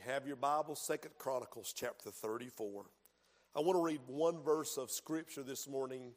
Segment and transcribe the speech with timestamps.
[0.00, 2.86] You have your Bible, Second Chronicles chapter 34.
[3.54, 6.12] I want to read one verse of Scripture this morning.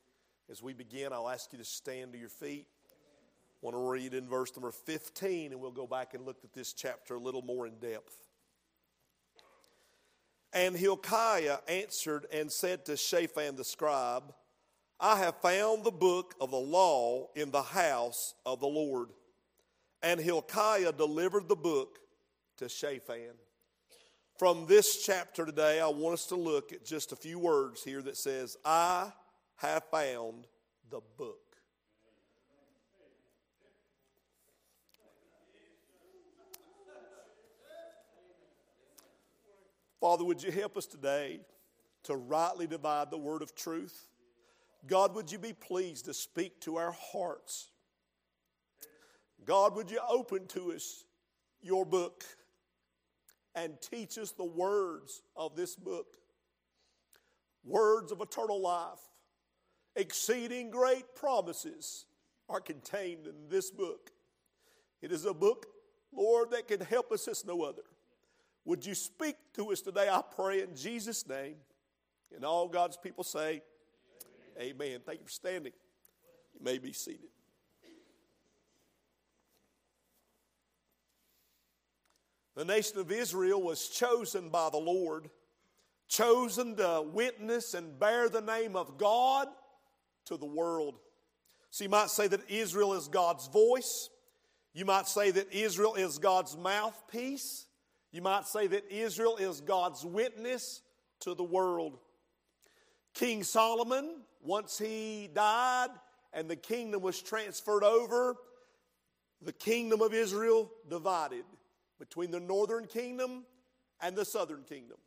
[0.49, 2.65] As we begin, I'll ask you to stand to your feet.
[2.65, 6.53] I want to read in verse number 15, and we'll go back and look at
[6.53, 8.15] this chapter a little more in depth.
[10.53, 14.33] And Hilkiah answered and said to Shaphan the scribe,
[14.97, 19.09] I have found the book of the law in the house of the Lord.
[20.01, 21.99] And Hilkiah delivered the book
[22.57, 23.33] to Shaphan.
[24.37, 28.01] From this chapter today, I want us to look at just a few words here
[28.01, 29.11] that says, I
[29.57, 30.47] have found
[30.89, 31.37] the book.
[40.01, 41.39] Father, would you help us today
[42.03, 44.07] to rightly divide the word of truth?
[44.87, 47.69] God, would you be pleased to speak to our hearts?
[49.45, 51.05] God, would you open to us
[51.61, 52.23] your book
[53.55, 56.17] and teach us the words of this book?
[57.63, 58.99] Words of eternal life,
[59.95, 62.05] exceeding great promises
[62.49, 64.11] are contained in this book.
[65.01, 65.67] It is a book,
[66.11, 67.83] Lord, that can help us as no other.
[68.65, 70.07] Would you speak to us today?
[70.09, 71.55] I pray in Jesus' name.
[72.35, 73.61] And all God's people say,
[74.57, 74.75] Amen.
[74.81, 74.99] Amen.
[75.05, 75.73] Thank you for standing.
[76.53, 77.32] You may be seated.
[82.55, 85.29] The nation of Israel was chosen by the Lord,
[86.07, 89.47] chosen to witness and bear the name of God
[90.25, 90.99] to the world.
[91.71, 94.09] So you might say that Israel is God's voice.
[94.73, 97.65] You might say that Israel is God's mouthpiece.
[98.11, 100.81] You might say that Israel is God's witness
[101.21, 101.97] to the world.
[103.15, 105.89] King Solomon, once he died
[106.31, 108.35] and the kingdom was transferred over,
[109.41, 111.43] the kingdom of Israel divided
[112.03, 113.45] between the northern kingdom
[114.01, 114.97] and the southern kingdom.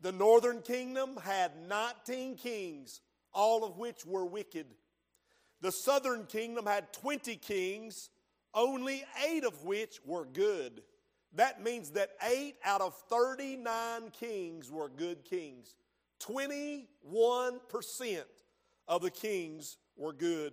[0.00, 3.00] The northern kingdom had 19 kings,
[3.34, 4.66] all of which were wicked.
[5.60, 8.10] The southern kingdom had 20 kings,
[8.54, 10.82] only eight of which were good.
[11.34, 15.74] That means that eight out of 39 kings were good kings.
[16.20, 16.86] 21%
[18.86, 20.52] of the kings were good.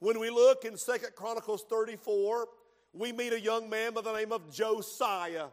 [0.00, 2.46] When we look in Second Chronicles 34,
[2.92, 5.46] we meet a young man by the name of Josiah.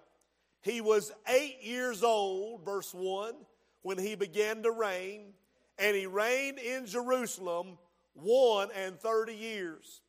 [0.62, 3.34] He was eight years old, verse 1,
[3.82, 5.34] when he began to reign,
[5.78, 7.78] and he reigned in Jerusalem
[8.14, 10.02] one and thirty years.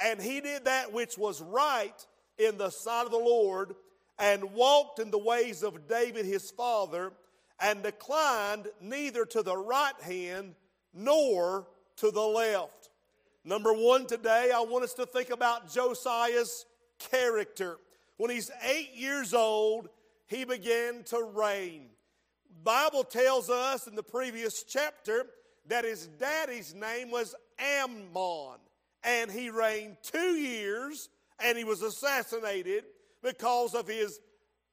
[0.00, 2.06] And he did that which was right
[2.38, 3.74] in the sight of the Lord
[4.18, 7.12] and walked in the ways of David his father
[7.60, 10.54] and declined neither to the right hand
[10.94, 11.66] nor
[11.96, 12.90] to the left.
[13.44, 16.64] Number one today, I want us to think about Josiah's
[16.98, 17.78] character.
[18.16, 19.88] When he's eight years old,
[20.26, 21.86] he began to reign.
[22.62, 25.26] Bible tells us in the previous chapter
[25.66, 28.58] that his daddy's name was Amon,
[29.04, 31.08] and he reigned two years,
[31.42, 32.84] and he was assassinated
[33.22, 34.20] because of his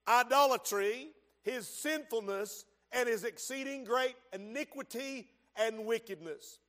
[0.08, 1.10] idolatry,
[1.44, 6.60] his sinfulness, and his exceeding great iniquity and wickedness.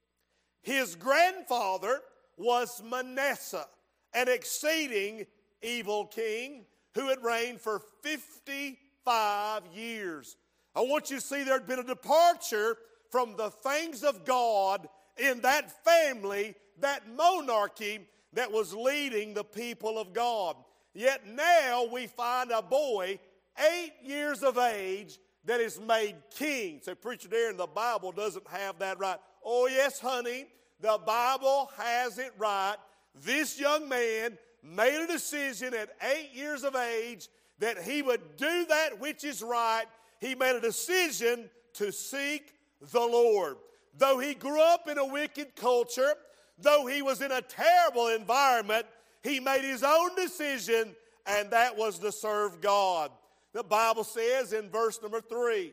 [0.63, 2.01] His grandfather
[2.37, 3.67] was Manasseh,
[4.13, 5.27] an exceeding
[5.63, 10.37] evil king who had reigned for 55 years.
[10.75, 12.77] I want you to see there had been a departure
[13.11, 18.01] from the things of God in that family, that monarchy
[18.33, 20.57] that was leading the people of God.
[20.95, 23.19] Yet now we find a boy,
[23.59, 26.81] eight years of age, that is made king.
[26.83, 29.19] So, preacher, Darren, the Bible doesn't have that right.
[29.45, 30.47] Oh, yes, honey,
[30.81, 32.77] the Bible has it right.
[33.15, 34.37] This young man
[34.67, 37.29] made a decision at eight years of age
[37.59, 39.85] that he would do that which is right.
[40.21, 42.53] He made a decision to seek
[42.93, 43.57] the Lord.
[43.97, 46.15] Though he grew up in a wicked culture,
[46.59, 48.87] though he was in a terrible environment,
[49.23, 50.95] he made his own decision,
[51.27, 53.11] and that was to serve God.
[53.53, 55.73] The Bible says in verse number three,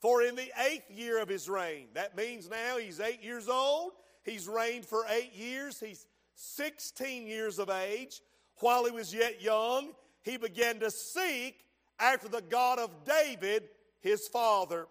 [0.00, 3.92] for in the eighth year of his reign, that means now he's eight years old,
[4.24, 6.06] he's reigned for eight years, he's
[6.38, 8.20] 16 years of age.
[8.60, 9.90] While he was yet young,
[10.22, 11.56] he began to seek
[11.98, 13.64] after the God of David,
[14.00, 14.86] his father.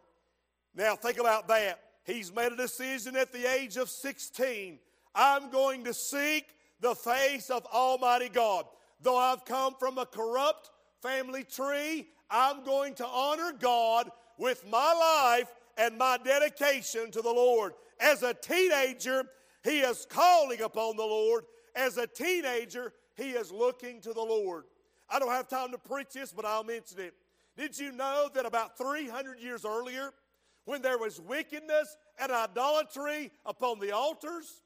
[0.75, 1.79] Now, think about that.
[2.03, 4.79] He's made a decision at the age of 16.
[5.15, 6.47] I'm going to seek
[6.81, 8.65] the face of Almighty God.
[9.01, 10.69] Though I've come from a corrupt
[11.01, 17.31] family tree, I'm going to honor God with my life and my dedication to the
[17.31, 17.73] Lord.
[17.99, 19.23] As a teenager,
[19.67, 21.43] he is calling upon the Lord.
[21.75, 24.63] As a teenager, he is looking to the Lord.
[25.09, 27.13] I don't have time to preach this, but I'll mention it.
[27.57, 30.11] Did you know that about 300 years earlier,
[30.65, 34.61] when there was wickedness and idolatry upon the altars,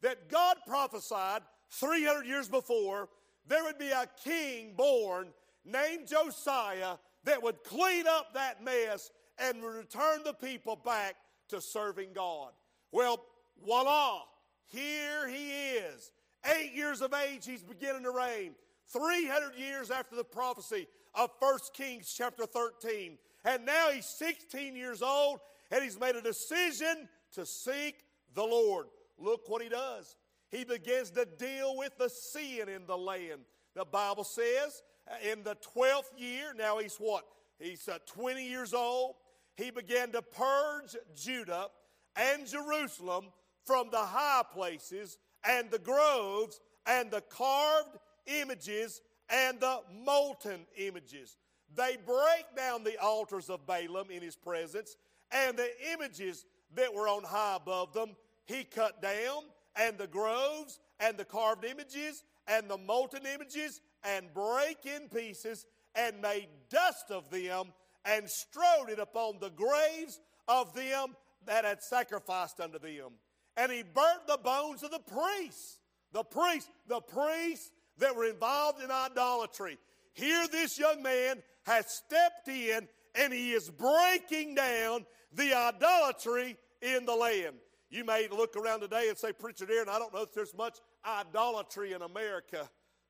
[0.00, 3.08] that God prophesied 300 years before
[3.46, 5.28] there would be a king born
[5.64, 11.16] named Josiah that would clean up that mess and return the people back
[11.48, 12.52] to serving God.
[12.92, 13.24] Well,
[13.64, 14.22] voila,
[14.70, 16.12] here he is.
[16.56, 18.54] Eight years of age, he's beginning to reign.
[18.92, 23.18] 300 years after the prophecy of 1 Kings chapter 13.
[23.44, 25.40] And now he's 16 years old
[25.70, 28.86] and he's made a decision to seek the Lord.
[29.18, 30.16] Look what he does.
[30.50, 33.42] He begins to deal with the sin in the land.
[33.74, 37.24] The Bible says uh, in the 12th year, now he's what?
[37.58, 39.14] He's uh, 20 years old.
[39.54, 41.68] He began to purge Judah
[42.16, 43.26] and Jerusalem
[43.64, 51.36] from the high places and the groves and the carved images and the molten images.
[51.74, 54.96] They break down the altars of Baalim in his presence,
[55.30, 59.44] and the images that were on high above them he cut down,
[59.76, 65.66] and the groves and the carved images and the molten images, and break in pieces,
[65.94, 67.72] and made dust of them,
[68.04, 71.14] and strode it upon the graves of them
[71.46, 73.12] that had sacrificed unto them.
[73.60, 75.80] And he burnt the bones of the priests,
[76.12, 79.76] the priests, the priests that were involved in idolatry.
[80.14, 85.04] Here, this young man has stepped in and he is breaking down
[85.34, 87.56] the idolatry in the land.
[87.90, 90.78] You may look around today and say, Preacher Darren, I don't know if there's much
[91.04, 92.66] idolatry in America.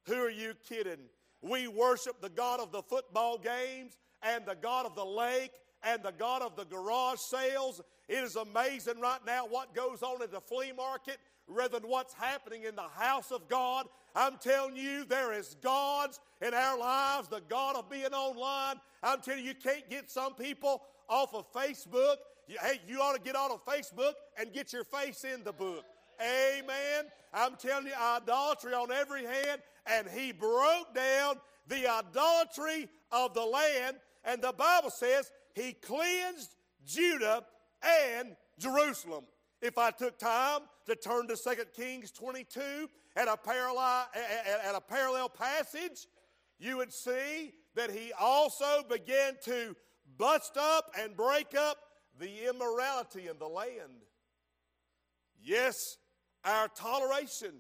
[0.06, 0.99] Who are you kidding?
[1.43, 5.53] We worship the God of the football games and the God of the lake
[5.85, 7.81] and the God of the garage sales.
[8.10, 12.12] It is amazing right now what goes on at the flea market rather than what's
[12.12, 13.86] happening in the house of God.
[14.16, 18.80] I'm telling you, there is gods in our lives, the God of being online.
[19.00, 22.16] I'm telling you, you can't get some people off of Facebook.
[22.48, 25.84] Hey, you ought to get on Facebook and get your face in the book.
[26.20, 27.04] Amen.
[27.32, 31.36] I'm telling you, idolatry on every hand, and he broke down
[31.68, 37.44] the idolatry of the land, and the Bible says he cleansed Judah
[37.82, 39.25] and Jerusalem.
[39.62, 44.81] If I took time to turn to 2 Kings 22 at a, parallel, at a
[44.81, 46.06] parallel passage,
[46.59, 49.77] you would see that he also began to
[50.17, 51.79] bust up and break up
[52.19, 54.05] the immorality in the land.
[55.43, 55.97] Yes,
[56.44, 57.53] our toleration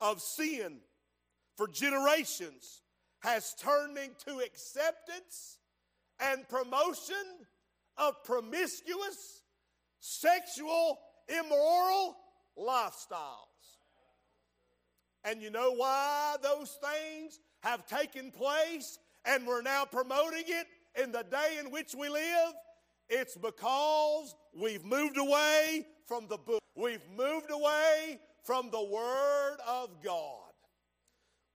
[0.00, 0.78] of sin
[1.56, 2.82] for generations
[3.20, 5.58] has turned into acceptance
[6.20, 7.16] and promotion
[7.98, 9.42] of promiscuous,
[10.00, 10.98] sexual,
[11.28, 12.16] immoral
[12.58, 13.48] lifestyles.
[15.24, 20.66] And you know why those things have taken place and we're now promoting it
[21.00, 22.54] in the day in which we live?
[23.08, 26.60] It's because we've moved away from the book.
[26.74, 30.52] We've moved away from the Word of God.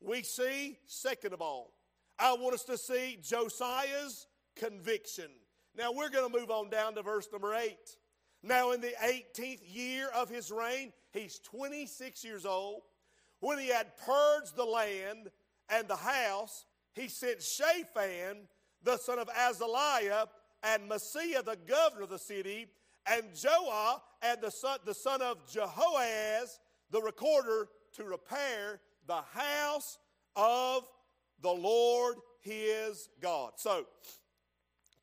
[0.01, 1.73] We see, second of all,
[2.19, 5.29] I want us to see Josiah's conviction.
[5.77, 7.77] Now we're going to move on down to verse number 8.
[8.43, 12.81] Now, in the 18th year of his reign, he's 26 years old.
[13.39, 15.29] When he had purged the land
[15.69, 18.47] and the house, he sent Shaphan,
[18.83, 20.27] the son of Azaliah,
[20.61, 22.67] and Maaseiah, the governor of the city,
[23.05, 26.59] and Joah, and the son, the son of Jehoahaz,
[26.91, 29.97] the recorder, to repair the house
[30.35, 30.83] of
[31.41, 33.53] the Lord his God.
[33.57, 33.85] So,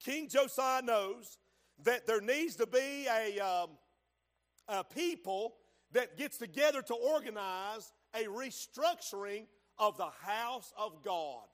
[0.04, 1.38] King Josiah knows
[1.84, 3.70] that there needs to be a, um,
[4.68, 5.54] a people
[5.92, 9.46] that gets together to organize a restructuring
[9.78, 11.44] of the house of God.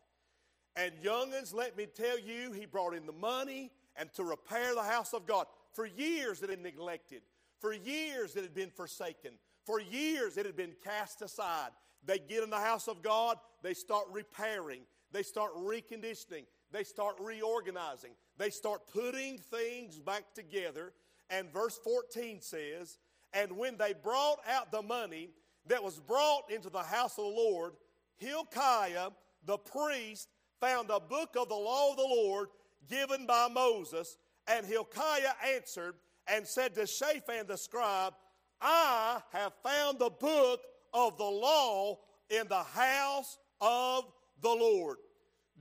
[0.74, 4.82] And youngins, let me tell you, he brought in the money and to repair the
[4.82, 5.46] house of God.
[5.72, 7.22] For years it had been neglected.
[7.60, 9.32] For years it had been forsaken.
[9.64, 11.70] For years it had been cast aside.
[12.04, 14.82] They get in the house of God, they start repairing,
[15.16, 20.92] they start reconditioning, they start reorganizing, they start putting things back together.
[21.30, 22.98] And verse 14 says,
[23.32, 25.30] And when they brought out the money
[25.68, 27.72] that was brought into the house of the Lord,
[28.18, 29.08] Hilkiah
[29.46, 30.28] the priest
[30.60, 32.48] found a book of the law of the Lord
[32.86, 34.18] given by Moses.
[34.46, 35.94] And Hilkiah answered
[36.28, 38.12] and said to Shaphan the scribe,
[38.60, 40.60] I have found the book
[40.92, 44.04] of the law in the house of
[44.42, 44.98] the Lord.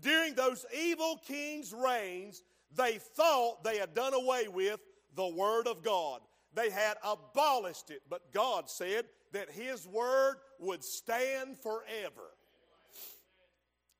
[0.01, 2.43] During those evil kings' reigns,
[2.75, 4.79] they thought they had done away with
[5.15, 6.21] the Word of God.
[6.53, 12.31] They had abolished it, but God said that His Word would stand forever.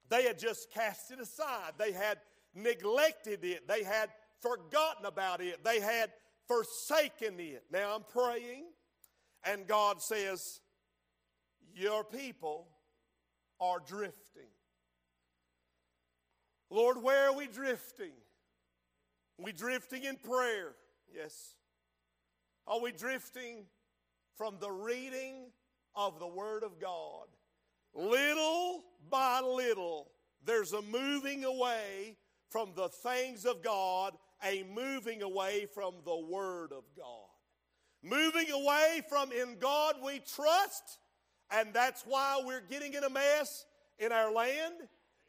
[0.09, 1.73] They had just cast it aside.
[1.77, 2.19] They had,
[2.55, 3.67] neglected it.
[3.67, 4.09] They had
[4.41, 5.63] forgotten about it.
[5.63, 6.11] They had
[6.47, 7.63] forsaken it.
[7.71, 8.65] Now I'm praying,
[9.43, 10.61] and God says,
[11.75, 12.67] Your people
[13.59, 14.21] are drifting.
[16.69, 18.13] Lord, where are we drifting?
[19.38, 20.75] We drifting in prayer?
[21.13, 21.55] Yes.
[22.67, 23.65] Are we drifting
[24.36, 25.51] from the reading
[25.95, 27.27] of the Word of God?
[27.93, 30.12] Little by little,
[30.43, 32.17] there's a moving away
[32.50, 37.29] from the things of God, a moving away from the Word of God.
[38.03, 41.00] Moving away from in God we trust,
[41.51, 43.65] and that's why we're getting in a mess
[43.98, 44.75] in our land,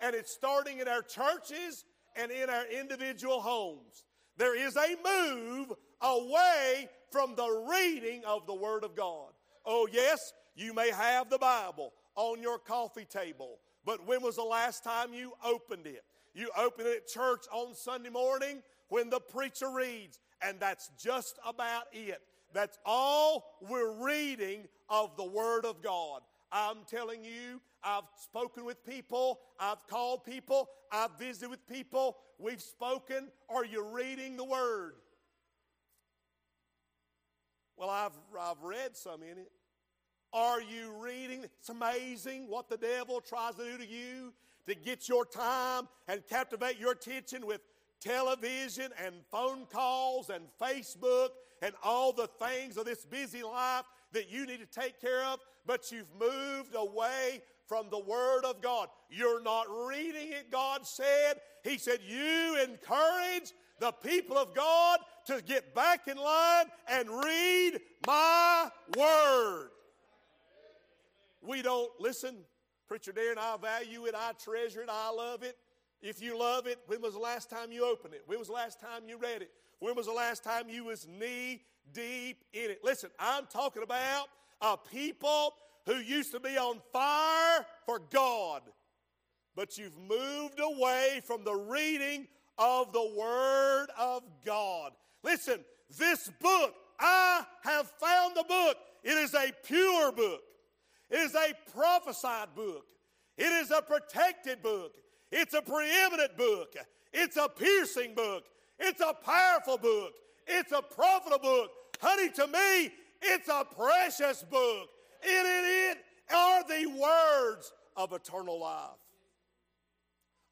[0.00, 1.84] and it's starting in our churches
[2.16, 4.04] and in our individual homes.
[4.36, 9.32] There is a move away from the reading of the Word of God.
[9.64, 14.42] Oh, yes, you may have the Bible on your coffee table, but when was the
[14.42, 16.04] last time you opened it?
[16.34, 21.38] You open it at church on Sunday morning when the preacher reads, and that's just
[21.46, 22.20] about it.
[22.52, 26.20] That's all we're reading of the Word of God.
[26.52, 32.60] I'm telling you, I've spoken with people, I've called people, I've visited with people, we've
[32.60, 33.28] spoken.
[33.48, 34.94] Are you reading the Word?
[37.76, 39.52] Well, I've, I've read some in it.
[40.32, 41.44] Are you reading?
[41.44, 44.32] It's amazing what the devil tries to do to you
[44.66, 47.60] to get your time and captivate your attention with
[48.00, 51.28] television and phone calls and Facebook
[51.62, 55.38] and all the things of this busy life that you need to take care of,
[55.64, 58.88] but you've moved away from the Word of God.
[59.10, 61.34] You're not reading it, God said.
[61.62, 67.80] He said, You encourage the people of God to get back in line and read
[68.06, 69.68] my Word.
[71.42, 72.36] We don't listen.
[72.88, 75.56] Preacher Darren, I value it, I treasure it, I love it.
[76.02, 78.22] If you love it, when was the last time you opened it?
[78.26, 79.50] When was the last time you read it?
[79.80, 82.80] When was the last time you was knee deep in it?
[82.84, 84.26] Listen, I'm talking about
[84.60, 85.54] a people
[85.86, 88.62] who used to be on fire for God,
[89.54, 92.26] but you've moved away from the reading
[92.58, 94.92] of the Word of God.
[95.22, 95.60] Listen,
[95.96, 98.76] this book, I have found the book.
[99.04, 100.42] It is a pure book.
[101.10, 102.84] It is a prophesied book.
[103.38, 104.92] It is a protected book.
[105.30, 106.74] It's a preeminent book.
[107.12, 108.44] It's a piercing book.
[108.78, 110.14] It's a powerful book.
[110.46, 111.70] It's a profitable book.
[112.00, 114.88] Honey, to me, it's a precious book.
[115.26, 115.98] In it
[116.34, 118.90] are the words of eternal life.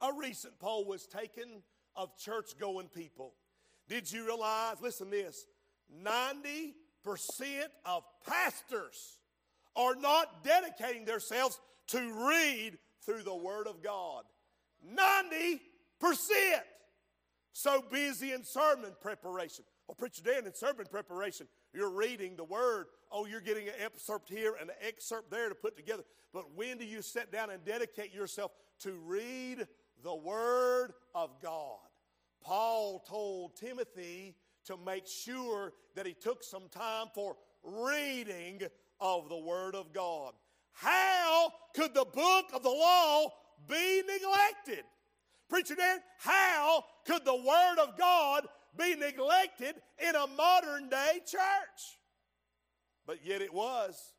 [0.01, 1.63] A recent poll was taken
[1.97, 3.35] of church going people.
[3.89, 5.47] Did you realize, listen this,
[6.03, 6.73] 90%
[7.85, 9.19] of pastors
[9.77, 14.25] are not dedicating themselves to read through the Word of God.
[14.97, 15.59] 90%.
[17.53, 19.65] So busy in sermon preparation.
[19.89, 22.87] Oh, Preacher Dan, in sermon preparation, you're reading the Word.
[23.17, 26.03] Oh, you're getting an excerpt here and an excerpt there to put together.
[26.33, 29.69] But when do you sit down and dedicate yourself to read
[30.03, 31.79] the Word of God?
[32.43, 38.63] Paul told Timothy to make sure that he took some time for reading
[39.01, 40.33] of the Word of God.
[40.73, 43.29] How could the book of the law
[43.69, 44.85] be neglected?
[45.49, 52.01] Preacher Dan, how could the Word of God be neglected in a modern day church?
[53.07, 54.13] But yet it was.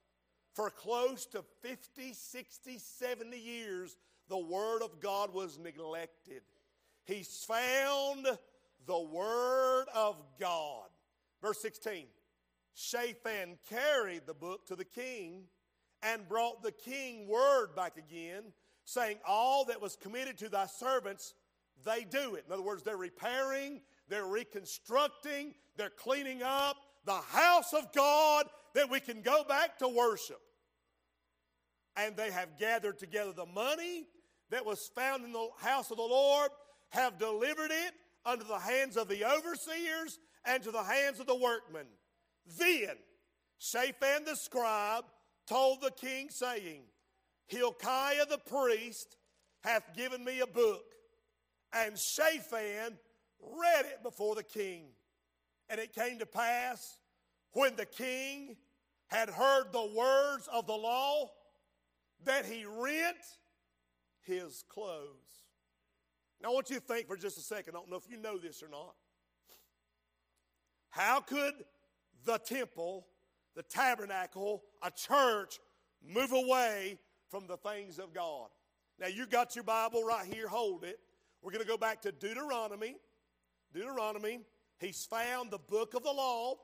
[0.53, 3.97] For close to 50, 60, 70 years,
[4.29, 6.41] the Word of God was neglected.
[7.05, 8.25] He's found
[8.85, 10.87] the Word of God.
[11.41, 12.05] Verse 16
[12.73, 15.43] Shaphan carried the book to the king
[16.03, 18.43] and brought the king word back again,
[18.83, 21.33] saying, All that was committed to thy servants,
[21.85, 22.45] they do it.
[22.47, 28.45] In other words, they're repairing, they're reconstructing, they're cleaning up the house of God
[28.75, 30.39] that we can go back to worship.
[31.97, 34.05] And they have gathered together the money
[34.51, 36.49] that was found in the house of the Lord,
[36.89, 37.93] have delivered it
[38.25, 41.87] under the hands of the overseers and to the hands of the workmen.
[42.59, 42.95] Then
[43.57, 45.05] Shaphan the scribe
[45.47, 46.81] told the king, saying,
[47.47, 49.17] Hilkiah the priest
[49.63, 50.83] hath given me a book.
[51.73, 52.97] And Shaphan
[53.41, 54.87] read it before the king.
[55.69, 56.99] And it came to pass
[57.51, 58.57] when the king
[59.07, 61.29] had heard the words of the law
[62.25, 63.17] that he rent
[64.21, 65.43] his clothes.
[66.41, 67.75] Now, I want you to think for just a second.
[67.75, 68.95] I don't know if you know this or not.
[70.89, 71.53] How could
[72.25, 73.05] the temple,
[73.55, 75.59] the tabernacle, a church
[76.03, 76.97] move away
[77.29, 78.47] from the things of God?
[78.99, 80.99] Now, you got your Bible right here, hold it.
[81.41, 82.95] We're going to go back to Deuteronomy.
[83.73, 84.39] Deuteronomy.
[84.79, 86.55] He's found the book of the law.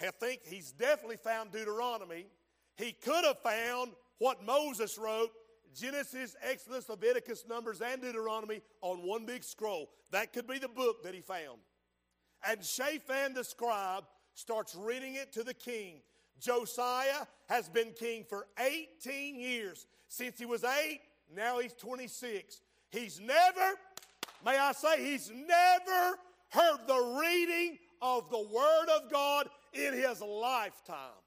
[0.00, 2.26] I think he's definitely found Deuteronomy.
[2.76, 5.30] He could have found what Moses wrote
[5.74, 9.90] Genesis, Exodus, Leviticus, Numbers, and Deuteronomy on one big scroll.
[10.10, 11.58] That could be the book that he found.
[12.46, 16.00] And Shaphan the scribe starts reading it to the king.
[16.40, 19.86] Josiah has been king for 18 years.
[20.08, 21.00] Since he was eight,
[21.34, 22.60] now he's 26.
[22.90, 23.78] He's never,
[24.44, 26.18] may I say, he's never
[26.50, 31.22] heard the reading of the Word of God in his lifetime.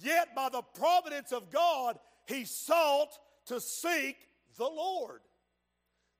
[0.00, 4.16] Yet, by the providence of God, he sought to seek
[4.56, 5.20] the Lord.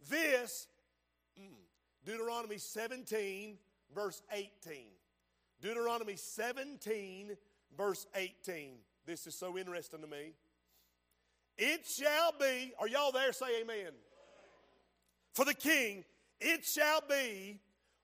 [0.09, 0.67] This,
[1.39, 1.47] mm,
[2.05, 3.59] Deuteronomy 17,
[3.95, 4.87] verse 18.
[5.61, 7.37] Deuteronomy 17,
[7.77, 8.79] verse 18.
[9.07, 10.33] This is so interesting to me.
[11.57, 13.33] It shall be, are y'all there?
[13.33, 13.93] Say amen.
[15.35, 16.05] For the king,
[16.41, 17.61] it shall be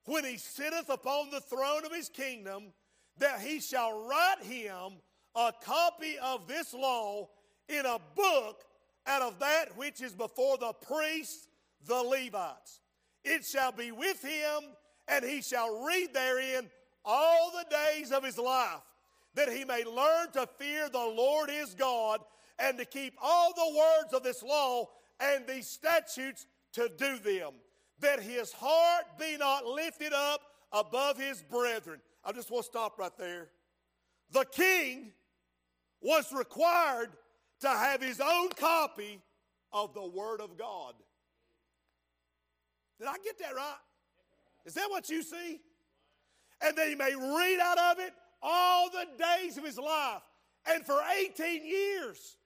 [0.07, 2.73] when he sitteth upon the throne of his kingdom
[3.19, 4.99] that he shall write him
[5.37, 7.29] a copy of this law
[7.69, 8.65] in a book
[9.07, 11.49] out of that which is before the priests,
[11.87, 12.81] the Levites.
[13.25, 14.63] It shall be with him,
[15.09, 16.71] and he shall read therein
[17.05, 18.81] all the days of his life,
[19.35, 22.21] that he may learn to fear the Lord his God,
[22.59, 24.89] and to keep all the words of this law
[25.21, 27.53] and these statutes to do them,
[28.01, 30.41] that his heart be not lifted up
[30.73, 32.01] above his brethren.
[32.25, 33.49] I just want to stop right there.
[34.33, 35.13] The king
[36.01, 37.11] was required
[37.61, 39.21] to have his own copy
[39.73, 40.95] of the Word of God.
[42.99, 43.77] Did I get that right?
[44.65, 45.61] Is that what you see?
[46.63, 50.23] And that he may read out of it all the days of his life.
[50.67, 52.37] And for 18 years,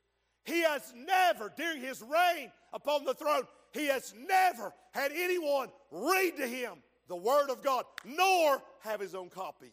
[0.44, 3.42] he has never, during his reign upon the throne,
[3.78, 6.74] he has never had anyone read to him
[7.08, 9.72] the Word of God, nor have his own copy.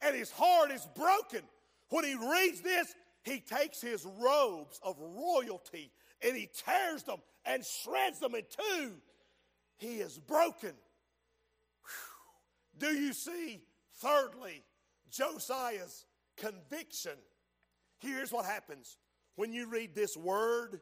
[0.00, 1.42] And his heart is broken.
[1.88, 2.94] When he reads this,
[3.24, 5.90] he takes his robes of royalty
[6.22, 8.92] and he tears them and shreds them in two.
[9.78, 10.72] He is broken.
[11.82, 12.88] Whew.
[12.88, 13.62] Do you see,
[13.96, 14.62] thirdly,
[15.10, 17.16] Josiah's conviction?
[17.98, 18.98] Here's what happens
[19.36, 20.80] when you read this word,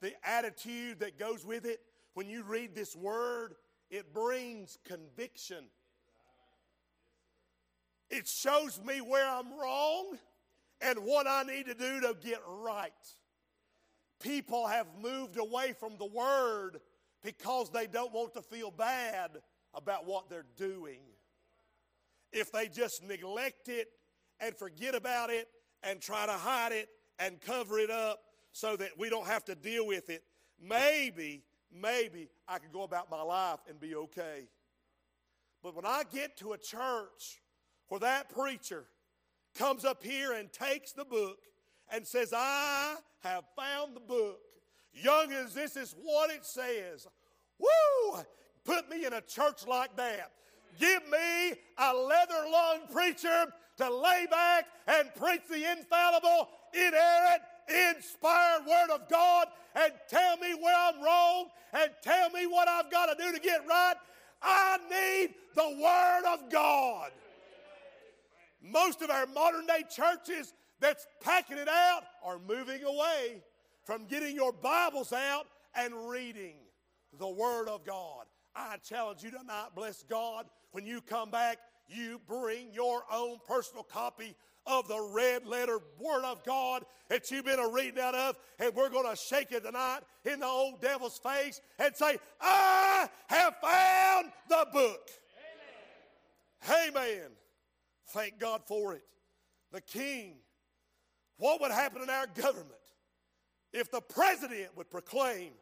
[0.00, 1.80] the attitude that goes with it.
[2.14, 3.54] When you read this word,
[3.90, 5.64] it brings conviction.
[8.10, 10.18] It shows me where I'm wrong
[10.80, 12.92] and what I need to do to get right.
[14.20, 16.80] People have moved away from the Word
[17.22, 19.30] because they don't want to feel bad
[19.74, 21.00] about what they're doing.
[22.32, 23.88] If they just neglect it
[24.40, 25.48] and forget about it
[25.82, 28.20] and try to hide it and cover it up
[28.52, 30.22] so that we don't have to deal with it,
[30.60, 34.48] maybe, maybe I could go about my life and be okay.
[35.62, 37.40] But when I get to a church
[37.88, 38.84] where that preacher
[39.54, 41.38] comes up here and takes the book
[41.92, 44.40] and says, I have found the book.
[44.92, 47.06] Young as this is what it says.
[47.58, 48.20] Woo!
[48.64, 50.32] Put me in a church like that.
[50.78, 53.46] Give me a leather lung preacher
[53.78, 60.54] to lay back and preach the infallible, inerrant, inspired Word of God and tell me
[60.54, 63.94] where I'm wrong and tell me what I've got to do to get right.
[64.42, 67.10] I need the Word of God.
[68.62, 73.42] Most of our modern day churches that's packing it out are moving away
[73.84, 76.54] from getting your Bibles out and reading
[77.18, 78.26] the Word of God.
[78.54, 83.82] I challenge you tonight, bless God, when you come back, you bring your own personal
[83.82, 88.74] copy of the red letter Word of God that you've been reading out of, and
[88.74, 93.54] we're going to shake it tonight in the old devil's face and say, I have
[93.60, 95.10] found the book.
[96.68, 96.88] Amen.
[96.96, 97.30] Amen.
[98.08, 99.04] Thank God for it.
[99.72, 100.34] The king.
[101.36, 102.68] What would happen in our government
[103.72, 105.52] if the president would proclaim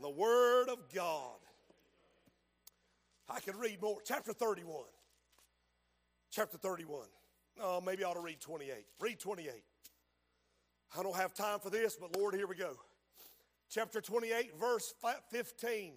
[0.00, 1.36] the word of God?
[3.28, 3.98] I can read more.
[4.04, 4.84] Chapter 31.
[6.30, 7.02] Chapter 31.
[7.60, 8.72] Oh, maybe I ought to read 28.
[9.00, 9.50] Read 28.
[10.96, 12.76] I don't have time for this, but Lord, here we go.
[13.70, 14.94] Chapter 28, verse
[15.30, 15.92] 15.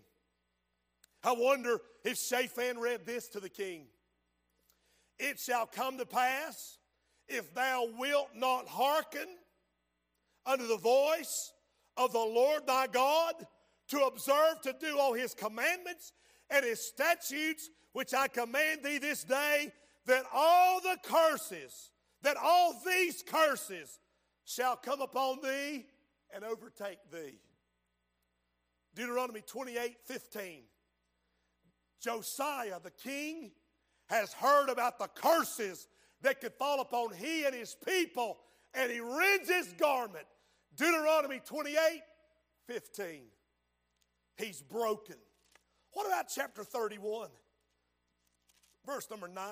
[1.24, 3.86] I wonder if Shaphan read this to the king.
[5.19, 6.80] It shall come to pass,
[7.28, 9.28] if thou wilt not hearken
[10.45, 11.54] unto the voice
[11.95, 13.36] of the Lord thy God,
[13.89, 16.13] to observe to do all his commandments
[16.50, 19.71] and his statutes, which I command thee this day,
[20.06, 21.92] that all the curses,
[22.24, 24.00] that all these curses
[24.46, 25.86] shall come upon thee
[26.34, 27.40] and overtake thee.
[28.96, 30.64] Deuteronomy 28 15.
[32.02, 33.52] Josiah, the king,
[34.08, 35.88] has heard about the curses
[36.22, 38.40] that could fall upon he and his people,
[38.74, 40.26] and he rends his garment.
[40.76, 41.78] Deuteronomy 28
[42.68, 43.22] 15.
[44.38, 45.16] He's broken.
[45.94, 47.30] What about chapter 31?
[48.86, 49.44] Verse number 9.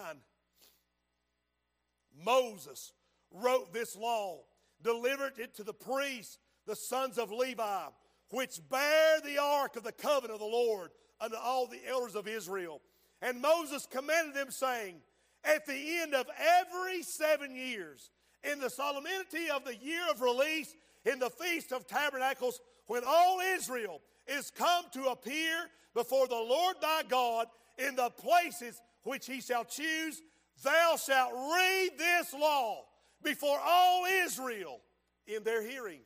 [2.26, 2.94] Moses
[3.32, 4.42] wrote this law,
[4.82, 7.88] delivered it to the priests, the sons of Levi,
[8.30, 12.28] which bear the ark of the covenant of the Lord unto all the elders of
[12.28, 12.82] Israel.
[13.22, 14.96] And Moses commanded them, saying,
[15.44, 16.28] At the end of
[16.60, 18.12] every seven years,
[18.44, 20.74] in the solemnity of the year of release,
[21.06, 25.56] in the feast of tabernacles, when all Israel is come to appear
[25.94, 30.22] before the Lord thy God in the places which he shall choose,
[30.64, 32.86] thou shalt read this law
[33.24, 34.80] before all Israel
[35.28, 36.02] in their hearing.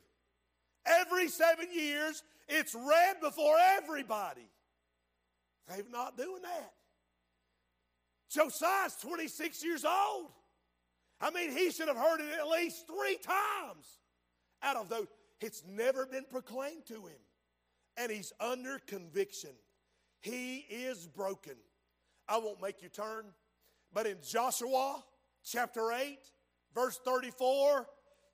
[0.86, 4.48] Every seven years, it's read before everybody.
[5.68, 6.72] They're not doing that.
[8.30, 10.26] Josiah's 26 years old.
[11.20, 13.86] I mean, he should have heard it at least three times
[14.62, 15.06] out of those.
[15.40, 17.20] It's never been proclaimed to him.
[17.96, 19.50] And he's under conviction.
[20.20, 21.54] He is broken.
[22.28, 23.26] I won't make you turn,
[23.94, 25.02] but in Joshua
[25.44, 26.18] chapter 8,
[26.74, 27.86] verse 34,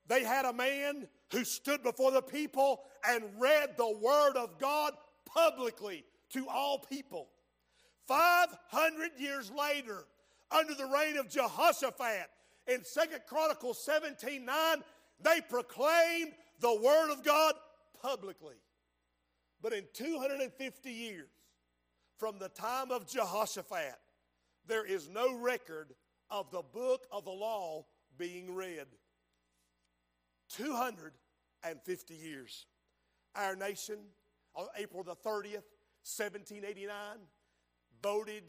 [0.08, 4.94] they had a man who stood before the people and read the word of God
[5.26, 7.28] publicly to all people.
[8.08, 10.06] 500 years later,
[10.50, 12.28] under the reign of Jehoshaphat,
[12.66, 14.76] in Second Chronicles 17 9,
[15.22, 17.54] they proclaimed the word of God
[18.02, 18.56] publicly.
[19.62, 21.28] But in 250 years,
[22.16, 23.96] from the time of Jehoshaphat,
[24.66, 25.94] there is no record
[26.30, 27.84] of the book of the law
[28.18, 28.86] being read.
[30.50, 32.66] 250 years.
[33.34, 33.98] Our nation,
[34.54, 35.66] on April the 30th,
[36.02, 36.92] 1789,
[38.02, 38.42] voted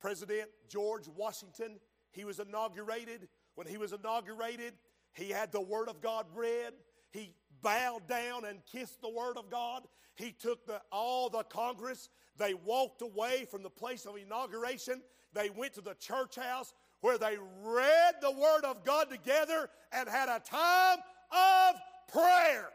[0.00, 1.78] President George Washington.
[2.10, 3.28] He was inaugurated.
[3.54, 4.74] When he was inaugurated,
[5.12, 6.72] he had the Word of God read.
[7.12, 9.82] He bowed down and kissed the Word of God.
[10.14, 12.08] He took the, all the Congress.
[12.36, 15.02] They walked away from the place of inauguration.
[15.32, 20.08] They went to the church house where they read the Word of God together and
[20.08, 20.98] had a time
[21.32, 21.76] of
[22.12, 22.68] prayer.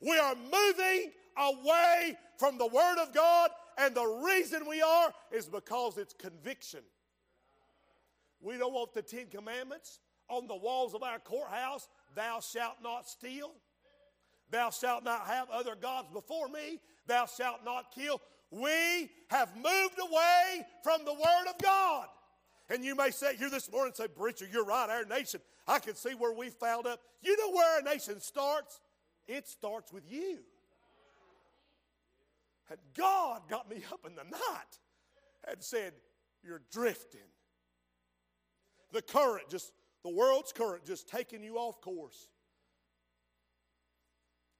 [0.00, 5.46] We are moving away from the Word of God, and the reason we are is
[5.46, 6.80] because it's conviction.
[8.40, 13.08] We don't want the Ten Commandments on the walls of our courthouse Thou shalt not
[13.08, 13.52] steal.
[14.50, 16.80] Thou shalt not have other gods before me.
[17.06, 18.20] Thou shalt not kill.
[18.50, 22.06] We have moved away from the Word of God.
[22.68, 25.40] And you may say here this morning and say, Preacher, you're right, our nation.
[25.66, 27.00] I can see where we found up.
[27.22, 28.80] You know where our nation starts?
[29.26, 30.38] It starts with you.
[32.70, 34.78] And God got me up in the night
[35.48, 35.92] and said,
[36.44, 37.20] You're drifting.
[38.92, 42.28] The current, just the world's current, just taking you off course.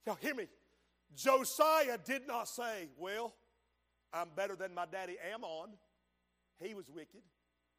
[0.07, 0.47] Y'all hear me?
[1.17, 3.35] Josiah did not say, Well,
[4.13, 5.71] I'm better than my daddy Amon.
[6.63, 7.23] He was wicked.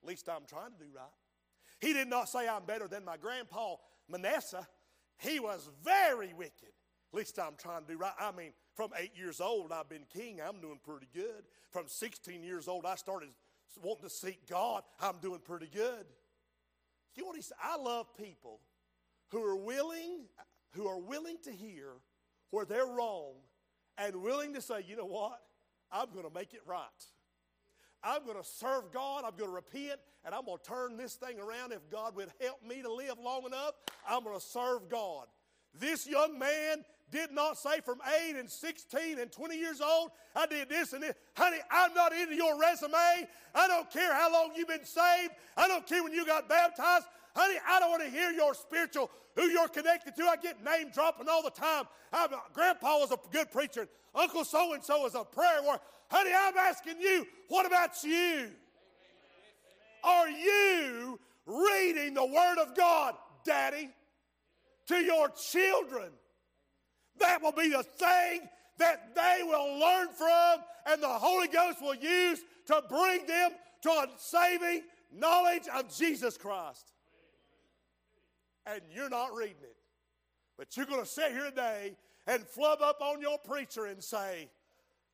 [0.03, 1.05] At least I'm trying to do right.
[1.79, 3.75] He did not say, I'm better than my grandpa
[4.09, 4.67] Manasseh.
[5.17, 6.73] He was very wicked.
[7.13, 8.13] At least I'm trying to do right.
[8.19, 10.39] I mean, from eight years old, I've been king.
[10.41, 11.43] I'm doing pretty good.
[11.69, 13.29] From 16 years old, I started
[13.83, 14.83] wanting to seek God.
[14.99, 16.05] I'm doing pretty good.
[17.15, 17.57] You know what he said?
[17.61, 18.61] I love people
[19.29, 20.25] who are willing,
[20.71, 21.89] who are willing to hear
[22.51, 23.33] where they're wrong
[23.97, 25.41] and willing to say, you know what?
[25.91, 26.85] I'm going to make it right.
[28.03, 29.23] I'm going to serve God.
[29.25, 31.71] I'm going to repent, and I'm going to turn this thing around.
[31.71, 33.73] If God would help me to live long enough,
[34.09, 35.27] I'm going to serve God.
[35.79, 37.99] This young man did not say from
[38.29, 41.13] 8 and 16 and 20 years old, I did this and this.
[41.35, 43.27] Honey, I'm not into your resume.
[43.53, 45.33] I don't care how long you've been saved.
[45.55, 47.05] I don't care when you got baptized.
[47.35, 50.23] Honey, I don't want to hear your spiritual, who you're connected to.
[50.23, 51.85] I get name dropping all the time.
[52.11, 53.87] I'm, Grandpa was a good preacher.
[54.13, 55.79] Uncle so and so is a prayer warrior.
[56.09, 58.49] Honey, I'm asking you, what about you?
[60.03, 63.15] Are you reading the Word of God,
[63.45, 63.89] Daddy,
[64.87, 66.09] to your children?
[67.19, 68.41] That will be the thing
[68.77, 73.51] that they will learn from and the Holy Ghost will use to bring them
[73.83, 76.91] to a saving knowledge of Jesus Christ.
[78.65, 79.75] And you're not reading it.
[80.57, 81.95] But you're going to sit here today
[82.27, 84.49] and flub up on your preacher and say,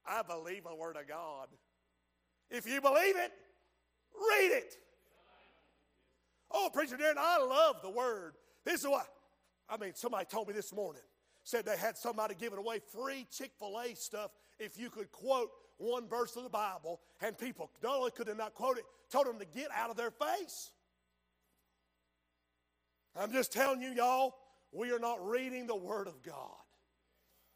[0.05, 1.47] I believe the Word of God.
[2.49, 3.31] If you believe it,
[4.15, 4.77] read it.
[6.51, 8.33] Oh, Preacher Darren, I love the Word.
[8.63, 9.07] This is what,
[9.69, 11.01] I mean, somebody told me this morning
[11.47, 15.49] said they had somebody giving away free Chick fil A stuff if you could quote
[15.77, 19.27] one verse of the Bible, and people not only could they not quote it, told
[19.27, 20.71] them to get out of their face.
[23.19, 24.35] I'm just telling you, y'all,
[24.71, 26.55] we are not reading the Word of God.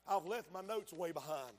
[0.07, 1.53] I've left my notes way behind,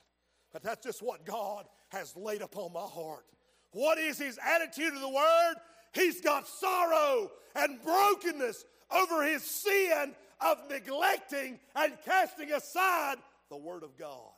[0.52, 3.24] but that's just what God has laid upon my heart.
[3.72, 5.54] What is his attitude to the Word?
[5.94, 13.16] He's got sorrow and brokenness over his sin of neglecting and casting aside
[13.50, 14.32] the Word of God.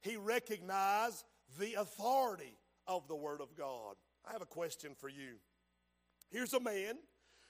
[0.00, 1.24] He recognized
[1.58, 3.96] the authority of the Word of God.
[4.26, 5.36] I have a question for you.
[6.30, 6.96] Here's a man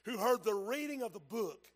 [0.04, 1.66] who heard the reading of the book,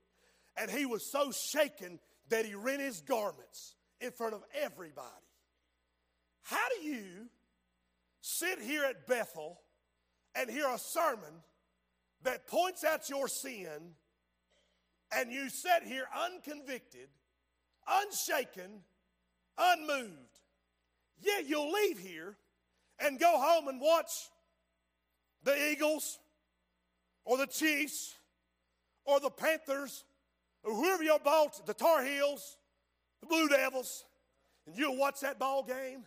[0.57, 5.09] and he was so shaken that he rent his garments in front of everybody.
[6.43, 7.29] How do you
[8.21, 9.61] sit here at Bethel
[10.35, 11.43] and hear a sermon
[12.23, 13.95] that points out your sin,
[15.13, 17.09] and you sit here unconvicted,
[17.89, 18.83] unshaken,
[19.57, 20.41] unmoved?
[21.21, 22.37] Yeah, you'll leave here
[23.01, 24.11] and go home and watch
[25.43, 26.19] the Eagles
[27.25, 28.15] or the Chiefs
[29.09, 30.05] or the Panthers
[30.63, 32.59] or whoever your ball, the Tar Heels,
[33.21, 34.05] the Blue Devils,
[34.67, 36.05] and you'll watch that ball game.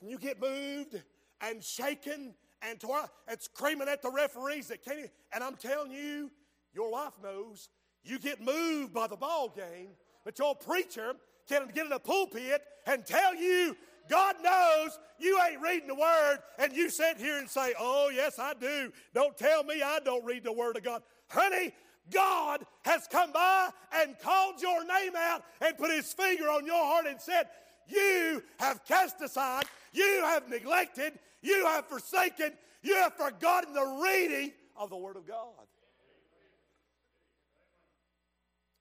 [0.00, 1.02] And you get moved
[1.40, 5.92] and shaken and tore and screaming at the referees that can't even, and I'm telling
[5.92, 6.30] you,
[6.74, 7.70] your wife knows,
[8.04, 9.88] you get moved by the ball game,
[10.24, 11.14] but your preacher
[11.48, 13.76] can get in a pulpit and tell you
[14.10, 18.38] God knows you ain't reading the Word, and you sit here and say, Oh, yes,
[18.38, 18.92] I do.
[19.14, 21.02] Don't tell me I don't read the Word of God.
[21.28, 21.72] Honey,
[22.10, 26.84] God has come by and called your name out and put his finger on your
[26.84, 27.46] heart and said,
[27.86, 34.52] You have cast aside, you have neglected, you have forsaken, you have forgotten the reading
[34.76, 35.46] of the Word of God.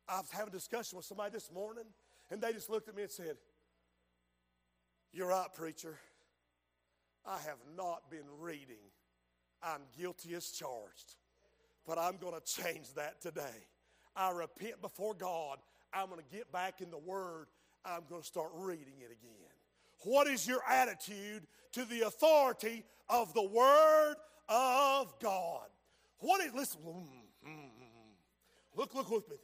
[0.07, 1.83] I was having a discussion with somebody this morning,
[2.31, 3.37] and they just looked at me and said,
[5.11, 5.97] You're right, preacher.
[7.25, 8.77] I have not been reading.
[9.63, 11.15] I'm guilty as charged.
[11.85, 13.67] But I'm going to change that today.
[14.15, 15.57] I repent before God.
[15.91, 17.47] I'm going to get back in the Word.
[17.83, 19.49] I'm going to start reading it again.
[20.03, 24.15] What is your attitude to the authority of the Word
[24.47, 25.67] of God?
[26.19, 29.37] What is, listen, mm, mm, mm, look, look with me.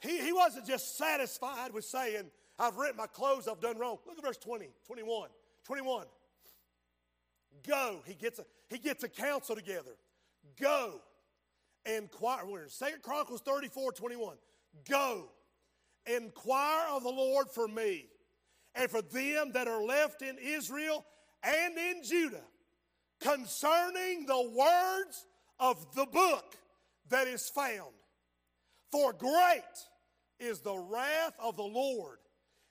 [0.00, 3.98] He, he wasn't just satisfied with saying, I've rent my clothes, I've done wrong.
[4.06, 5.28] Look at verse 20, 21.
[5.64, 6.06] 21.
[7.66, 8.02] Go.
[8.06, 9.96] He gets a, he gets a council together.
[10.60, 11.00] Go
[11.84, 12.44] inquire.
[12.46, 14.36] We're in Second Chronicles 34 21.
[14.88, 15.30] Go,
[16.06, 18.06] inquire of the Lord for me
[18.74, 21.04] and for them that are left in Israel
[21.42, 22.42] and in Judah
[23.20, 25.26] concerning the words
[25.58, 26.56] of the book
[27.08, 27.94] that is found.
[28.90, 29.62] For great
[30.38, 32.18] is the wrath of the Lord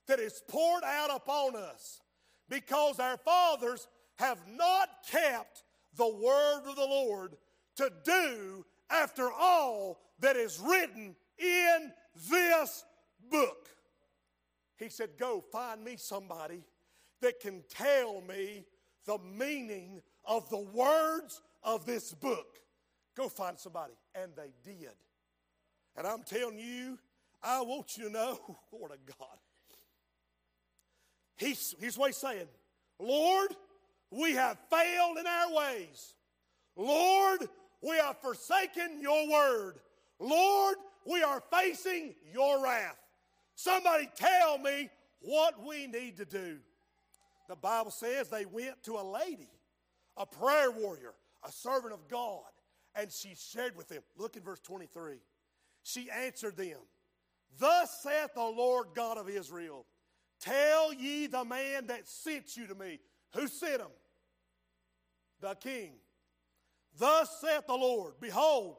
[0.08, 2.02] that is poured out upon us
[2.50, 5.64] because our fathers have not kept
[5.96, 7.36] the word of the Lord
[7.78, 11.92] to do after all that is written in
[12.30, 12.86] this
[13.30, 13.68] book.
[14.78, 16.64] He said, Go find me somebody
[17.22, 18.66] that can tell me
[19.06, 22.60] the meaning of the words of this book.
[23.16, 23.94] Go find somebody.
[24.16, 24.94] And they did.
[25.96, 26.98] And I'm telling you,
[27.42, 28.40] I want you to know,
[28.72, 29.38] Lord of God.
[31.44, 32.48] He's, here's what he's saying
[33.00, 33.56] Lord,
[34.12, 36.14] we have failed in our ways.
[36.76, 37.48] Lord,
[37.82, 39.76] we have forsaken your word.
[40.20, 42.98] Lord, we are facing your wrath.
[43.56, 46.58] Somebody tell me what we need to do.
[47.50, 49.50] The Bible says they went to a lady,
[50.18, 51.14] a prayer warrior,
[51.46, 52.42] a servant of God,
[52.96, 54.02] and she shared with them.
[54.18, 55.18] Look in verse 23.
[55.84, 56.78] She answered them,
[57.60, 59.86] Thus saith the Lord God of Israel,
[60.44, 63.00] Tell ye the man that sent you to me.
[63.34, 63.88] Who sent him?
[65.40, 65.94] The king.
[67.00, 68.76] Thus saith the Lord, Behold,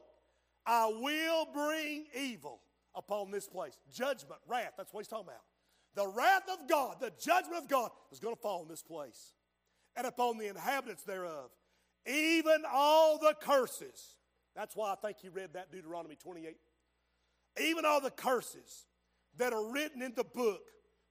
[0.66, 2.60] I will bring evil
[2.94, 3.78] upon this place.
[3.92, 5.42] Judgment, wrath, that's what he's talking about.
[5.94, 9.32] The wrath of God, the judgment of God is going to fall on this place
[9.96, 11.50] and upon the inhabitants thereof.
[12.06, 14.16] Even all the curses.
[14.54, 16.56] That's why I think he read that Deuteronomy 28.
[17.60, 18.86] Even all the curses
[19.38, 20.60] that are written in the book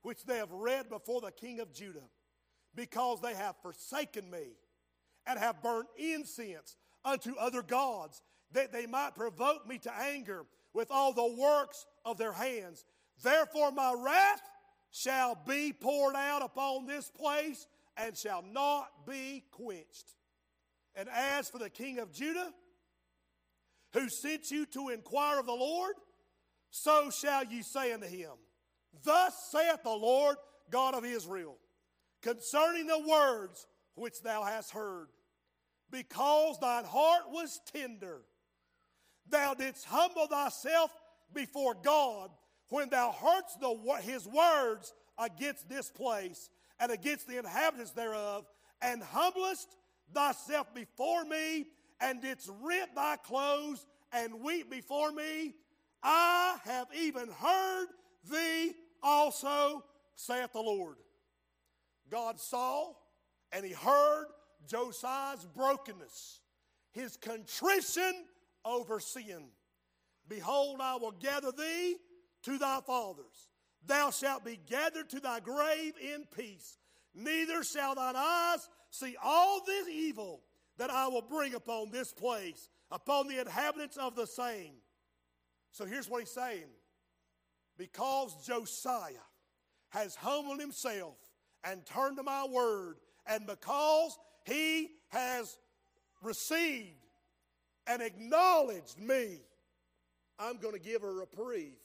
[0.03, 2.07] which they have read before the king of Judah,
[2.75, 4.55] because they have forsaken me
[5.25, 10.91] and have burnt incense unto other gods, that they might provoke me to anger with
[10.91, 12.85] all the works of their hands.
[13.23, 14.41] Therefore, my wrath
[14.91, 20.15] shall be poured out upon this place and shall not be quenched.
[20.95, 22.53] And as for the king of Judah,
[23.93, 25.95] who sent you to inquire of the Lord,
[26.69, 28.31] so shall you say unto him,
[29.03, 30.37] Thus saith the Lord
[30.69, 31.57] God of Israel,
[32.21, 35.07] concerning the words which thou hast heard,
[35.91, 38.21] because thine heart was tender,
[39.29, 40.91] thou didst humble thyself
[41.33, 42.29] before God
[42.69, 48.45] when thou heardst the, his words against this place and against the inhabitants thereof,
[48.81, 49.75] and humblest
[50.13, 51.67] thyself before me,
[52.01, 55.53] and didst rent thy clothes and weep before me,
[56.01, 57.87] I have even heard
[58.29, 59.83] thee also,
[60.15, 60.97] saith the Lord.
[62.09, 62.93] God saw
[63.51, 64.27] and he heard
[64.67, 66.39] Josiah's brokenness,
[66.91, 68.25] his contrition
[68.65, 69.45] over sin.
[70.27, 71.97] Behold, I will gather thee
[72.43, 73.49] to thy fathers.
[73.85, 76.77] Thou shalt be gathered to thy grave in peace.
[77.13, 80.41] Neither shall thine eyes see all this evil
[80.77, 84.73] that I will bring upon this place, upon the inhabitants of the same.
[85.71, 86.65] So here's what he's saying
[87.77, 89.13] because Josiah
[89.89, 91.17] has humbled himself
[91.63, 95.57] and turned to my word, and because he has
[96.21, 97.05] received
[97.87, 99.39] and acknowledged me,
[100.39, 101.77] I'm going to give a reprieve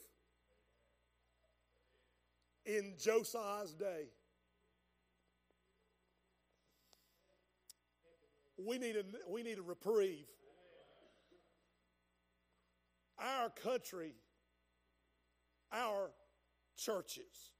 [2.65, 4.09] in Josiah's day.
[8.57, 10.25] We need a, we need a reprieve.
[13.17, 14.13] Our country,
[15.71, 16.11] our
[16.75, 17.53] churches,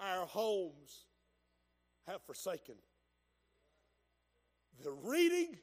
[0.00, 1.04] our homes
[2.06, 2.76] have forsaken
[4.82, 5.56] the reading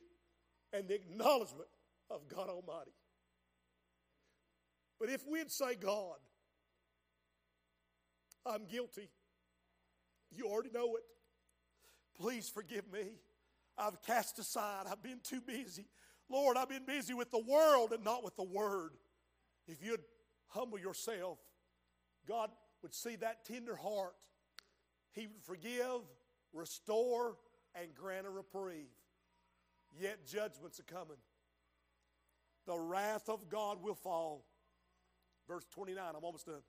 [0.71, 1.69] and the acknowledgement
[2.09, 2.91] of God Almighty.
[4.99, 6.17] But if we'd say, God,
[8.45, 9.09] I'm guilty,
[10.31, 11.03] you already know it.
[12.17, 13.19] Please forgive me.
[13.77, 14.85] I've cast aside.
[14.89, 15.87] I've been too busy.
[16.29, 18.91] Lord, I've been busy with the world and not with the Word.
[19.67, 20.01] If you'd
[20.53, 21.39] humble yourself,
[22.27, 22.49] God
[22.81, 24.13] would see that tender heart.
[25.11, 26.01] He would forgive,
[26.53, 27.37] restore,
[27.75, 28.89] and grant a reprieve.
[29.99, 31.17] Yet judgments are coming.
[32.65, 34.45] The wrath of God will fall.
[35.47, 36.61] Verse 29, I'm almost done.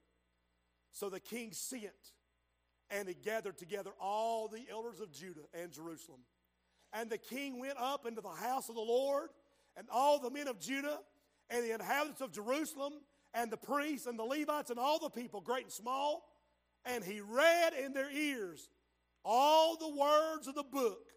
[0.91, 1.83] So the king sent,
[2.89, 6.19] and he gathered together all the elders of Judah and Jerusalem.
[6.93, 9.29] And the king went up into the house of the Lord,
[9.75, 10.99] and all the men of Judah,
[11.49, 12.93] and the inhabitants of Jerusalem,
[13.35, 16.23] and the priests, and the Levites, and all the people, great and small.
[16.85, 18.69] And he read in their ears
[19.23, 21.11] all the words of the book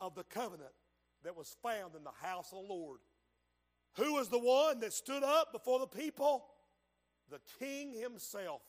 [0.00, 0.72] of the covenant
[1.24, 3.00] that was found in the house of the Lord.
[3.96, 6.46] Who was the one that stood up before the people?
[7.30, 8.62] The king himself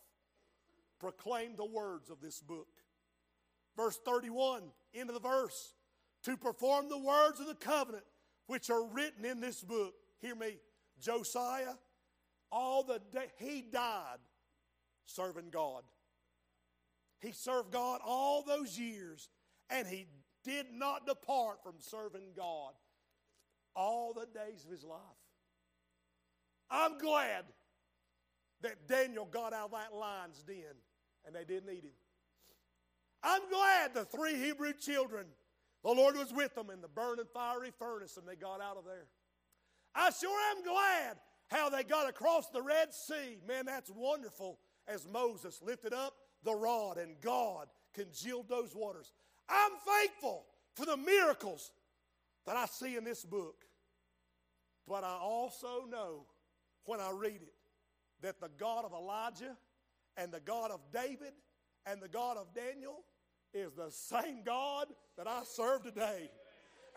[0.99, 2.67] proclaimed the words of this book.
[3.75, 5.73] Verse 31, into the verse,
[6.23, 8.05] to perform the words of the covenant
[8.47, 9.93] which are written in this book.
[10.19, 10.57] Hear me,
[10.99, 11.75] Josiah,
[12.51, 14.19] all the day, he died
[15.05, 15.83] serving God.
[17.19, 19.29] He served God all those years,
[19.69, 20.07] and he
[20.43, 22.73] did not depart from serving God
[23.75, 24.99] all the days of his life.
[26.69, 27.45] I'm glad
[28.61, 30.75] that Daniel got out of that lion's den
[31.25, 31.91] and they didn't eat him.
[33.23, 35.27] I'm glad the three Hebrew children,
[35.83, 38.85] the Lord was with them in the burning fiery furnace and they got out of
[38.85, 39.07] there.
[39.95, 43.39] I sure am glad how they got across the Red Sea.
[43.47, 49.11] Man, that's wonderful as Moses lifted up the rod and God congealed those waters.
[49.49, 51.71] I'm thankful for the miracles
[52.45, 53.65] that I see in this book.
[54.87, 56.25] But I also know
[56.85, 57.53] when I read it
[58.21, 59.57] that the God of Elijah
[60.15, 61.33] and the God of David
[61.85, 63.03] and the God of Daniel
[63.53, 66.29] is the same God that I serve today.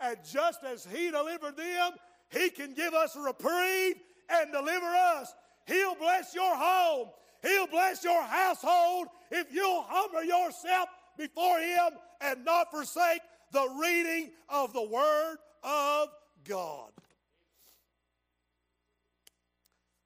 [0.01, 1.91] And just as He delivered them,
[2.29, 3.95] He can give us a reprieve
[4.31, 5.33] and deliver us.
[5.65, 7.09] He'll bless your home.
[7.41, 11.89] He'll bless your household if you'll humble yourself before Him
[12.21, 16.09] and not forsake the reading of the Word of
[16.47, 16.91] God.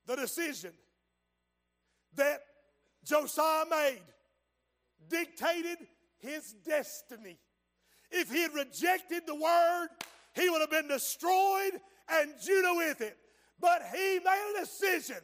[0.08, 0.72] The decision
[2.16, 2.42] that
[3.04, 4.02] Josiah made
[5.10, 5.78] dictated
[6.18, 7.38] his destiny.
[8.12, 9.88] If he had rejected the word,
[10.34, 11.74] he would have been destroyed
[12.10, 13.18] and Judah with it.
[13.60, 15.18] But he made a decision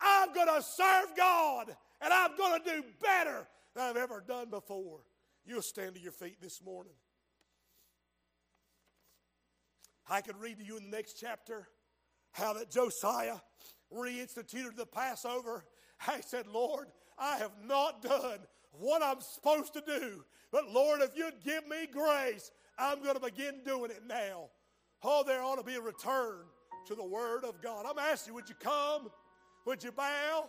[0.00, 4.50] I'm going to serve God and I'm going to do better than I've ever done
[4.50, 5.00] before.
[5.44, 6.92] You'll stand to your feet this morning.
[10.08, 11.68] I could read to you in the next chapter
[12.32, 13.36] how that Josiah
[13.94, 15.64] reinstituted the Passover.
[16.06, 16.88] I said, Lord,
[17.18, 18.40] I have not done
[18.72, 20.24] what I'm supposed to do.
[20.52, 24.50] But Lord, if you'd give me grace, I'm going to begin doing it now.
[25.02, 26.44] Oh, there ought to be a return
[26.86, 27.84] to the Word of God.
[27.88, 29.08] I'm asking you, would you come?
[29.64, 30.48] Would you bow?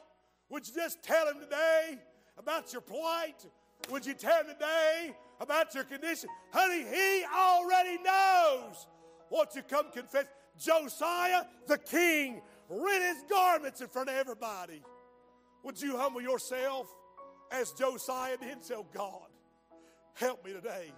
[0.50, 1.98] Would you just tell him today
[2.38, 3.46] about your plight?
[3.90, 6.30] Would you tell him today about your condition?
[6.52, 8.88] Honey, he already knows
[9.30, 10.26] what you come confess.
[10.60, 14.82] Josiah, the king, rent his garments in front of everybody.
[15.64, 16.88] Would you humble yourself
[17.52, 18.58] as Josiah did?
[18.74, 19.30] Oh God,
[20.14, 20.92] help me today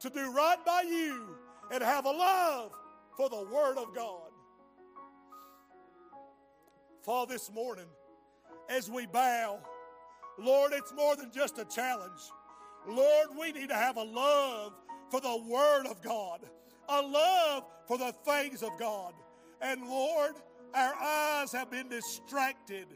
[0.00, 1.36] to do right by you
[1.70, 2.72] and have a love
[3.16, 4.33] for the Word of God.
[7.04, 7.84] Fall this morning,
[8.70, 9.58] as we bow,
[10.38, 12.20] Lord, it's more than just a challenge.
[12.88, 14.72] Lord, we need to have a love
[15.10, 16.40] for the Word of God,
[16.88, 19.12] a love for the things of God.
[19.60, 20.32] And Lord,
[20.72, 22.86] our eyes have been distracted,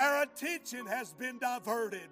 [0.00, 2.08] our attention has been diverted.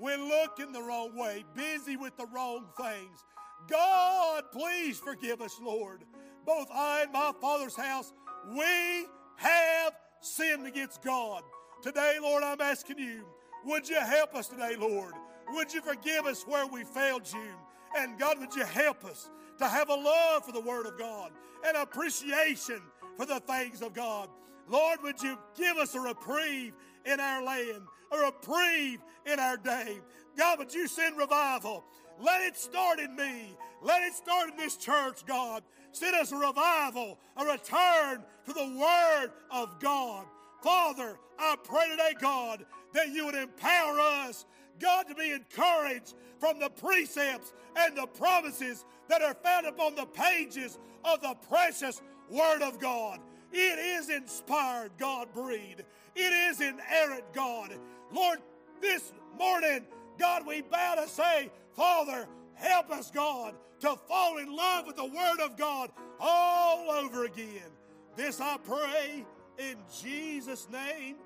[0.00, 3.24] We're looking the wrong way, busy with the wrong things.
[3.68, 6.02] God, please forgive us, Lord.
[6.44, 8.12] Both I and my Father's house,
[8.48, 11.42] we have sinned against God.
[11.82, 13.24] Today, Lord, I'm asking you,
[13.64, 15.14] would you help us today, Lord?
[15.52, 17.50] Would you forgive us where we failed you?
[17.96, 21.32] And God, would you help us to have a love for the Word of God
[21.66, 22.80] and appreciation
[23.16, 24.28] for the things of God?
[24.68, 29.98] Lord, would you give us a reprieve in our land, a reprieve in our day?
[30.36, 31.84] God, would you send revival?
[32.20, 33.56] Let it start in me.
[33.82, 35.62] Let it start in this church, God.
[35.92, 40.26] Send us a revival, a return to the Word of God.
[40.62, 44.44] Father, I pray today, God, that you would empower us,
[44.78, 50.06] God, to be encouraged from the precepts and the promises that are found upon the
[50.06, 53.20] pages of the precious Word of God.
[53.52, 55.82] It is inspired, God breathed.
[56.14, 57.72] It is inerrant, God.
[58.12, 58.38] Lord,
[58.80, 59.86] this morning,
[60.18, 62.26] God, we bow to say, Father,
[62.60, 67.70] help us, God, to fall in love with the Word of God all over again.
[68.16, 69.24] This I pray
[69.58, 71.16] in Jesus' name.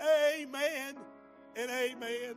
[0.00, 0.96] Amen
[1.56, 2.36] and amen.